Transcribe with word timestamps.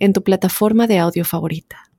en 0.00 0.12
tu 0.12 0.24
plataforma 0.24 0.88
de 0.88 0.98
audio 0.98 1.24
favorita. 1.24 1.90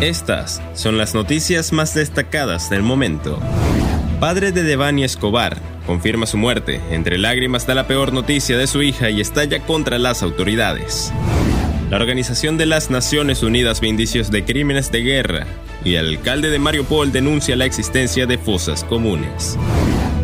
Estas 0.00 0.62
son 0.74 0.96
las 0.96 1.14
noticias 1.14 1.72
más 1.72 1.92
destacadas 1.92 2.70
del 2.70 2.82
momento. 2.82 3.40
Padre 4.20 4.52
de 4.52 4.62
Devani 4.62 5.04
Escobar 5.04 5.58
confirma 5.86 6.26
su 6.26 6.36
muerte. 6.36 6.80
Entre 6.90 7.18
lágrimas 7.18 7.66
da 7.66 7.74
la 7.74 7.86
peor 7.86 8.12
noticia 8.12 8.56
de 8.56 8.66
su 8.66 8.82
hija 8.82 9.10
y 9.10 9.20
estalla 9.20 9.60
contra 9.60 9.98
las 9.98 10.22
autoridades. 10.22 11.12
La 11.90 11.96
Organización 11.96 12.58
de 12.58 12.66
las 12.66 12.90
Naciones 12.90 13.42
Unidas 13.42 13.80
ve 13.80 13.88
indicios 13.88 14.30
de 14.30 14.44
crímenes 14.44 14.92
de 14.92 15.00
guerra 15.00 15.46
y 15.84 15.94
el 15.94 16.08
alcalde 16.08 16.50
de 16.50 16.58
Mariupol 16.58 17.10
denuncia 17.10 17.56
la 17.56 17.64
existencia 17.64 18.26
de 18.26 18.36
fosas 18.36 18.84
comunes. 18.84 19.56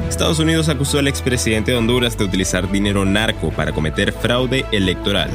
Estados 0.08 0.38
Unidos 0.38 0.68
acusó 0.68 0.98
al 0.98 1.08
expresidente 1.08 1.72
de 1.72 1.78
Honduras 1.78 2.16
de 2.16 2.24
utilizar 2.24 2.70
dinero 2.70 3.04
narco 3.04 3.50
para 3.50 3.72
cometer 3.72 4.12
fraude 4.12 4.64
electoral. 4.70 5.30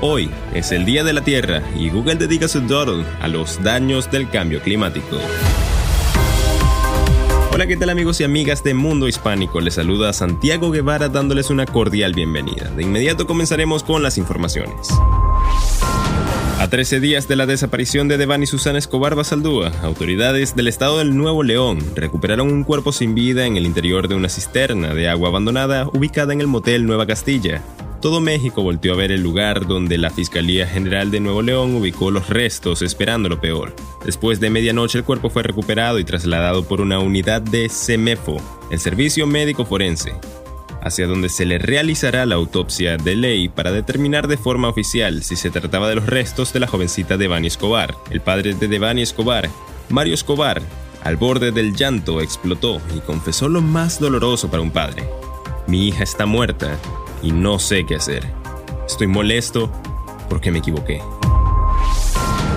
Hoy 0.00 0.30
es 0.54 0.72
el 0.72 0.84
Día 0.84 1.04
de 1.04 1.12
la 1.12 1.22
Tierra 1.22 1.62
y 1.76 1.90
Google 1.90 2.14
dedica 2.14 2.48
su 2.48 2.60
doodle 2.60 3.04
a 3.20 3.28
los 3.28 3.62
daños 3.62 4.10
del 4.10 4.30
cambio 4.30 4.62
climático. 4.62 5.18
Hola, 7.52 7.66
¿qué 7.66 7.76
tal 7.76 7.90
amigos 7.90 8.20
y 8.20 8.24
amigas 8.24 8.62
de 8.62 8.74
Mundo 8.74 9.08
Hispánico? 9.08 9.60
Les 9.60 9.74
saluda 9.74 10.12
Santiago 10.12 10.70
Guevara 10.70 11.08
dándoles 11.08 11.50
una 11.50 11.66
cordial 11.66 12.14
bienvenida. 12.14 12.70
De 12.70 12.84
inmediato 12.84 13.26
comenzaremos 13.26 13.82
con 13.82 14.02
las 14.02 14.18
informaciones. 14.18 14.88
A 16.70 16.78
13 16.78 17.00
días 17.00 17.26
de 17.26 17.34
la 17.34 17.46
desaparición 17.46 18.06
de 18.06 18.16
Devani 18.16 18.46
Susana 18.46 18.78
Escobar 18.78 19.16
Basaldúa, 19.16 19.72
autoridades 19.82 20.54
del 20.54 20.68
estado 20.68 20.98
del 20.98 21.16
Nuevo 21.16 21.42
León 21.42 21.80
recuperaron 21.96 22.52
un 22.52 22.62
cuerpo 22.62 22.92
sin 22.92 23.16
vida 23.16 23.44
en 23.44 23.56
el 23.56 23.66
interior 23.66 24.06
de 24.06 24.14
una 24.14 24.28
cisterna 24.28 24.94
de 24.94 25.08
agua 25.08 25.30
abandonada 25.30 25.88
ubicada 25.88 26.32
en 26.32 26.40
el 26.40 26.46
motel 26.46 26.86
Nueva 26.86 27.08
Castilla. 27.08 27.60
Todo 28.00 28.20
México 28.20 28.62
volteó 28.62 28.92
a 28.92 28.96
ver 28.96 29.10
el 29.10 29.20
lugar 29.20 29.66
donde 29.66 29.98
la 29.98 30.10
Fiscalía 30.10 30.64
General 30.64 31.10
de 31.10 31.18
Nuevo 31.18 31.42
León 31.42 31.74
ubicó 31.74 32.12
los 32.12 32.28
restos 32.28 32.82
esperando 32.82 33.28
lo 33.28 33.40
peor. 33.40 33.74
Después 34.04 34.38
de 34.38 34.50
medianoche 34.50 34.98
el 34.98 35.04
cuerpo 35.04 35.28
fue 35.28 35.42
recuperado 35.42 35.98
y 35.98 36.04
trasladado 36.04 36.62
por 36.68 36.80
una 36.80 37.00
unidad 37.00 37.42
de 37.42 37.68
CEMEFO, 37.68 38.40
el 38.70 38.78
Servicio 38.78 39.26
Médico 39.26 39.64
Forense, 39.64 40.14
hacia 40.82 41.06
donde 41.06 41.28
se 41.28 41.46
le 41.46 41.58
realizará 41.58 42.26
la 42.26 42.36
autopsia 42.36 42.96
de 42.96 43.16
ley 43.16 43.48
para 43.48 43.72
determinar 43.72 44.28
de 44.28 44.36
forma 44.36 44.68
oficial 44.68 45.22
si 45.22 45.36
se 45.36 45.50
trataba 45.50 45.88
de 45.88 45.96
los 45.96 46.06
restos 46.06 46.52
de 46.52 46.60
la 46.60 46.66
jovencita 46.66 47.16
Devani 47.16 47.46
Escobar. 47.46 47.96
El 48.10 48.20
padre 48.20 48.54
de 48.54 48.68
Devani 48.68 49.02
Escobar, 49.02 49.48
Mario 49.88 50.14
Escobar, 50.14 50.62
al 51.04 51.16
borde 51.16 51.52
del 51.52 51.74
llanto, 51.74 52.20
explotó 52.20 52.80
y 52.94 53.00
confesó 53.00 53.48
lo 53.48 53.62
más 53.62 54.00
doloroso 54.00 54.50
para 54.50 54.62
un 54.62 54.70
padre. 54.70 55.04
Mi 55.66 55.88
hija 55.88 56.02
está 56.02 56.26
muerta 56.26 56.78
y 57.22 57.32
no 57.32 57.58
sé 57.58 57.84
qué 57.86 57.96
hacer. 57.96 58.26
Estoy 58.86 59.06
molesto 59.06 59.70
porque 60.28 60.50
me 60.50 60.58
equivoqué. 60.58 61.00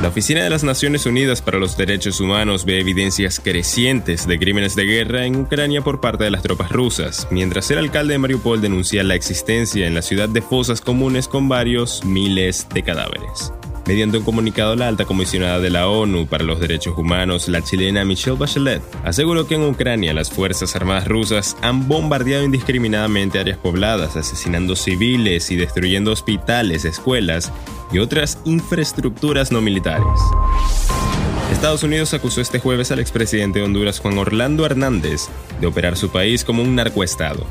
La 0.04 0.10
Oficina 0.10 0.44
de 0.44 0.50
las 0.50 0.66
Naciones 0.66 1.06
Unidas 1.06 1.42
para 1.42 1.60
los 1.60 1.78
Derechos 1.78 2.20
Humanos 2.20 2.66
ve 2.66 2.78
evidencias 2.78 3.40
crecientes 3.40 4.28
de 4.28 4.38
crímenes 4.38 4.76
de 4.76 4.84
guerra 4.84 5.26
en 5.26 5.38
Ucrania 5.38 5.82
por 5.82 6.02
parte 6.02 6.26
de 6.26 6.30
las 6.30 6.42
tropas 6.44 6.74
rusas, 6.74 7.26
mientras 7.32 7.72
el 7.72 7.78
alcalde 7.78 8.12
de 8.12 8.18
Mariupol 8.18 8.60
denuncia 8.60 9.02
la 9.06 9.16
existencia 9.16 9.88
en 9.88 9.96
la 9.96 10.02
ciudad 10.02 10.28
de 10.28 10.42
fosas 10.42 10.82
comunes 10.82 11.30
con 11.30 11.48
varios 11.48 12.04
miles 12.04 12.68
de 12.74 12.84
cadáveres. 12.84 13.54
Mediante 13.86 14.18
un 14.18 14.26
comunicado, 14.26 14.76
la 14.76 14.90
alta 14.90 15.06
comisionada 15.06 15.60
de 15.60 15.70
la 15.70 15.88
ONU 15.88 16.28
para 16.28 16.44
los 16.44 16.60
Derechos 16.60 16.98
Humanos, 16.98 17.48
la 17.48 17.62
chilena 17.62 18.04
Michelle 18.04 18.38
Bachelet, 18.38 18.82
aseguró 19.06 19.48
que 19.48 19.56
en 19.56 19.64
Ucrania 19.64 20.14
las 20.14 20.30
Fuerzas 20.30 20.76
Armadas 20.76 21.08
rusas 21.08 21.56
han 21.62 21.88
bombardeado 21.88 22.44
indiscriminadamente 22.44 23.40
áreas 23.40 23.58
pobladas, 23.58 24.18
asesinando 24.18 24.76
civiles 24.76 25.50
y 25.50 25.56
destruyendo 25.56 26.12
hospitales, 26.12 26.84
escuelas 26.84 27.54
y 27.94 28.00
otras 28.00 28.40
infraestructuras 28.44 29.52
no 29.52 29.62
militares. 29.62 30.20
Estados 31.52 31.84
Unidos 31.84 32.14
acusó 32.14 32.42
este 32.42 32.60
jueves 32.60 32.92
al 32.92 33.00
expresidente 33.00 33.60
de 33.60 33.66
Honduras 33.66 34.00
Juan 34.00 34.18
Orlando 34.18 34.66
Hernández 34.66 35.30
de 35.62 35.68
operar 35.68 35.96
su 35.96 36.10
país 36.10 36.44
como 36.44 36.64
un 36.64 36.76
narcoestado 36.76 37.46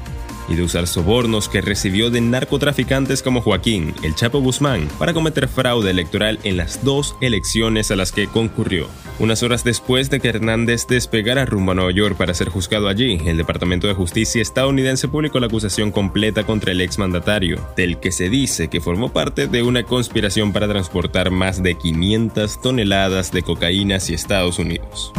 y 0.48 0.54
de 0.54 0.62
usar 0.62 0.86
sobornos 0.86 1.48
que 1.48 1.60
recibió 1.60 2.10
de 2.10 2.20
narcotraficantes 2.20 3.22
como 3.22 3.40
Joaquín, 3.40 3.94
el 4.02 4.14
Chapo 4.14 4.40
Guzmán, 4.40 4.88
para 4.98 5.14
cometer 5.14 5.48
fraude 5.48 5.90
electoral 5.90 6.38
en 6.42 6.56
las 6.56 6.84
dos 6.84 7.14
elecciones 7.20 7.90
a 7.90 7.96
las 7.96 8.12
que 8.12 8.26
concurrió. 8.26 8.88
Unas 9.18 9.42
horas 9.42 9.62
después 9.62 10.10
de 10.10 10.20
que 10.20 10.28
Hernández 10.28 10.86
despegara 10.86 11.44
rumbo 11.44 11.72
a 11.72 11.74
Nueva 11.74 11.92
York 11.92 12.16
para 12.16 12.34
ser 12.34 12.48
juzgado 12.48 12.88
allí, 12.88 13.20
el 13.26 13.36
Departamento 13.36 13.86
de 13.86 13.94
Justicia 13.94 14.42
estadounidense 14.42 15.06
publicó 15.06 15.38
la 15.38 15.46
acusación 15.46 15.92
completa 15.92 16.44
contra 16.44 16.72
el 16.72 16.80
exmandatario, 16.80 17.60
del 17.76 17.98
que 17.98 18.10
se 18.10 18.28
dice 18.28 18.68
que 18.68 18.80
formó 18.80 19.12
parte 19.12 19.46
de 19.46 19.62
una 19.62 19.84
conspiración 19.84 20.52
para 20.52 20.66
transportar 20.66 21.30
más 21.30 21.62
de 21.62 21.76
500 21.76 22.60
toneladas 22.60 23.30
de 23.32 23.42
cocaína 23.42 23.96
hacia 23.96 24.16
Estados 24.16 24.58
Unidos. 24.58 25.12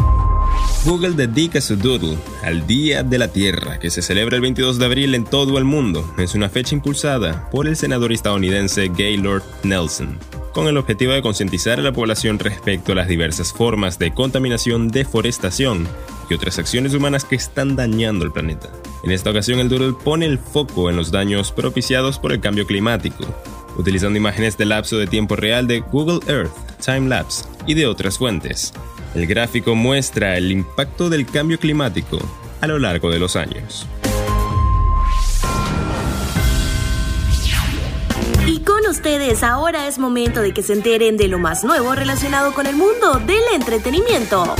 Google 0.85 1.11
dedica 1.11 1.61
su 1.61 1.77
doodle 1.77 2.17
al 2.43 2.67
Día 2.67 3.03
de 3.03 3.17
la 3.17 3.29
Tierra, 3.29 3.79
que 3.79 3.89
se 3.89 4.01
celebra 4.01 4.35
el 4.35 4.41
22 4.41 4.79
de 4.79 4.85
abril 4.85 5.15
en 5.15 5.23
todo 5.23 5.57
el 5.57 5.63
mundo. 5.63 6.13
Es 6.17 6.35
una 6.35 6.49
fecha 6.49 6.75
impulsada 6.75 7.49
por 7.51 7.67
el 7.67 7.77
senador 7.77 8.11
estadounidense 8.11 8.89
Gaylord 8.89 9.43
Nelson, 9.63 10.19
con 10.53 10.67
el 10.67 10.77
objetivo 10.77 11.13
de 11.13 11.21
concientizar 11.21 11.79
a 11.79 11.83
la 11.83 11.91
población 11.91 12.39
respecto 12.39 12.91
a 12.91 12.95
las 12.95 13.07
diversas 13.07 13.51
formas 13.51 13.99
de 13.99 14.13
contaminación, 14.13 14.87
deforestación 14.89 15.87
y 16.29 16.33
otras 16.35 16.59
acciones 16.59 16.93
humanas 16.93 17.25
que 17.25 17.35
están 17.35 17.75
dañando 17.75 18.23
el 18.23 18.31
planeta. 18.31 18.69
En 19.03 19.11
esta 19.11 19.31
ocasión 19.31 19.59
el 19.59 19.67
doodle 19.67 19.93
pone 19.93 20.25
el 20.25 20.37
foco 20.37 20.89
en 20.89 20.95
los 20.95 21.11
daños 21.11 21.51
propiciados 21.51 22.19
por 22.19 22.31
el 22.31 22.39
cambio 22.39 22.65
climático, 22.65 23.25
utilizando 23.77 24.17
imágenes 24.17 24.57
de 24.57 24.65
lapso 24.65 24.97
de 24.97 25.07
tiempo 25.07 25.35
real 25.35 25.67
de 25.67 25.79
Google 25.81 26.19
Earth, 26.27 26.53
Timelapse 26.83 27.45
y 27.65 27.73
de 27.73 27.87
otras 27.87 28.17
fuentes. 28.17 28.73
El 29.15 29.27
gráfico 29.27 29.75
muestra 29.75 30.37
el 30.37 30.51
impacto 30.51 31.09
del 31.09 31.25
cambio 31.25 31.59
climático 31.59 32.19
a 32.61 32.67
lo 32.67 32.79
largo 32.79 33.09
de 33.09 33.19
los 33.19 33.35
años. 33.35 33.87
Ustedes 38.93 39.41
ahora 39.41 39.87
es 39.87 39.97
momento 39.97 40.39
de 40.41 40.53
que 40.53 40.61
se 40.61 40.71
enteren 40.71 41.17
de 41.17 41.27
lo 41.27 41.39
más 41.39 41.63
nuevo 41.63 41.95
relacionado 41.95 42.53
con 42.53 42.67
el 42.67 42.75
mundo 42.75 43.15
del 43.25 43.41
entretenimiento. 43.55 44.55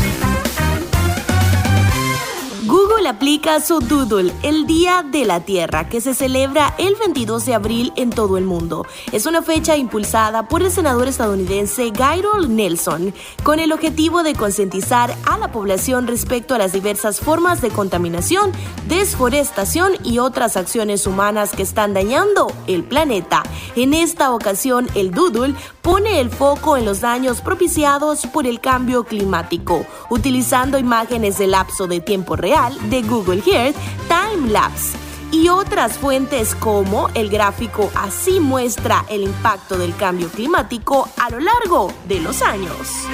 Google 3.03 3.17
aplica 3.17 3.59
su 3.59 3.81
Doodle, 3.81 4.31
el 4.43 4.65
Día 4.65 5.03
de 5.03 5.25
la 5.25 5.41
Tierra, 5.41 5.89
que 5.89 5.99
se 5.99 6.13
celebra 6.13 6.73
el 6.77 6.95
22 6.95 7.45
de 7.45 7.53
abril 7.53 7.91
en 7.97 8.11
todo 8.11 8.37
el 8.37 8.45
mundo. 8.45 8.85
Es 9.11 9.25
una 9.25 9.41
fecha 9.41 9.75
impulsada 9.75 10.47
por 10.47 10.61
el 10.61 10.71
senador 10.71 11.09
estadounidense 11.09 11.89
Gayrol 11.89 12.55
Nelson, 12.55 13.13
con 13.43 13.59
el 13.59 13.73
objetivo 13.73 14.23
de 14.23 14.35
concientizar 14.35 15.13
a 15.25 15.37
la 15.37 15.51
población 15.51 16.07
respecto 16.07 16.55
a 16.55 16.59
las 16.59 16.71
diversas 16.71 17.19
formas 17.19 17.61
de 17.61 17.71
contaminación, 17.71 18.53
desforestación 18.87 19.93
y 20.05 20.19
otras 20.19 20.55
acciones 20.55 21.05
humanas 21.05 21.51
que 21.51 21.63
están 21.63 21.93
dañando 21.93 22.53
el 22.67 22.85
planeta. 22.85 23.43
En 23.75 23.93
esta 23.93 24.31
ocasión, 24.33 24.87
el 24.95 25.11
Doodle 25.11 25.55
pone 25.81 26.21
el 26.21 26.29
foco 26.29 26.77
en 26.77 26.85
los 26.85 27.01
daños 27.01 27.41
propiciados 27.41 28.25
por 28.27 28.47
el 28.47 28.61
cambio 28.61 29.03
climático, 29.03 29.85
utilizando 30.09 30.79
imágenes 30.79 31.37
de 31.37 31.47
lapso 31.47 31.87
de 31.87 31.99
tiempo 31.99 32.37
real 32.37 32.77
de 32.93 33.01
Google 33.01 33.41
Earth 33.47 33.75
Time 34.07 34.51
Lapse 34.51 34.95
y 35.31 35.49
otras 35.49 35.97
fuentes 35.97 36.53
como 36.53 37.09
el 37.15 37.27
gráfico 37.27 37.91
así 37.95 38.39
muestra 38.39 39.03
el 39.09 39.23
impacto 39.23 39.79
del 39.79 39.95
cambio 39.95 40.29
climático 40.29 41.09
a 41.17 41.31
lo 41.31 41.39
largo 41.39 41.91
de 42.07 42.19
los 42.19 42.43
años. 42.43 43.07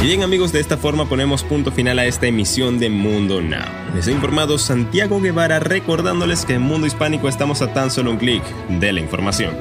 bien 0.00 0.22
amigos, 0.22 0.50
de 0.52 0.60
esta 0.60 0.78
forma 0.78 1.10
ponemos 1.10 1.42
punto 1.42 1.70
final 1.72 1.98
a 1.98 2.06
esta 2.06 2.26
emisión 2.26 2.78
de 2.78 2.88
Mundo 2.88 3.42
Now. 3.42 3.66
Les 3.94 4.06
ha 4.06 4.12
informado 4.12 4.56
Santiago 4.56 5.20
Guevara 5.20 5.58
recordándoles 5.58 6.46
que 6.46 6.54
en 6.54 6.62
Mundo 6.62 6.86
Hispánico 6.86 7.28
estamos 7.28 7.60
a 7.60 7.74
tan 7.74 7.90
solo 7.90 8.12
un 8.12 8.16
clic 8.16 8.42
de 8.68 8.94
la 8.94 9.00
información. 9.00 9.54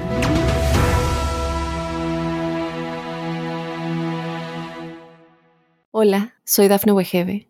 Hola, 5.91 6.35
soy 6.45 6.69
Dafne 6.69 6.93
Wegebe 6.93 7.49